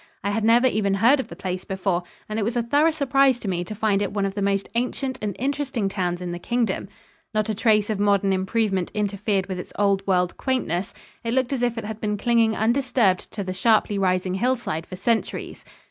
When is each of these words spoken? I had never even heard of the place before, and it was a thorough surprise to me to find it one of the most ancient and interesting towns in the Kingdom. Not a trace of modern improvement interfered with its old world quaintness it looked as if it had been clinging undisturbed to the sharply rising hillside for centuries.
I 0.23 0.31
had 0.31 0.43
never 0.43 0.65
even 0.65 0.95
heard 0.95 1.19
of 1.19 1.27
the 1.27 1.35
place 1.35 1.63
before, 1.63 2.01
and 2.27 2.39
it 2.39 2.41
was 2.41 2.57
a 2.57 2.63
thorough 2.63 2.89
surprise 2.89 3.37
to 3.37 3.47
me 3.47 3.63
to 3.63 3.75
find 3.75 4.01
it 4.01 4.11
one 4.11 4.25
of 4.25 4.33
the 4.33 4.41
most 4.41 4.67
ancient 4.73 5.19
and 5.21 5.35
interesting 5.37 5.89
towns 5.89 6.23
in 6.23 6.31
the 6.31 6.39
Kingdom. 6.39 6.89
Not 7.35 7.49
a 7.49 7.53
trace 7.53 7.87
of 7.91 7.99
modern 7.99 8.33
improvement 8.33 8.89
interfered 8.95 9.45
with 9.45 9.59
its 9.59 9.71
old 9.77 10.07
world 10.07 10.37
quaintness 10.37 10.95
it 11.23 11.35
looked 11.35 11.53
as 11.53 11.61
if 11.61 11.77
it 11.77 11.85
had 11.85 12.01
been 12.01 12.17
clinging 12.17 12.55
undisturbed 12.55 13.31
to 13.33 13.43
the 13.43 13.53
sharply 13.53 13.99
rising 13.99 14.33
hillside 14.33 14.87
for 14.87 14.95
centuries. 14.95 15.63